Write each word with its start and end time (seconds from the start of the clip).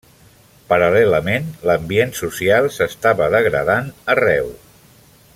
Paral·lelament, 0.71 1.45
l'ambient 1.69 2.15
social 2.21 2.65
s'estava 2.77 3.27
degradant 3.35 3.93
arreu. 4.15 4.49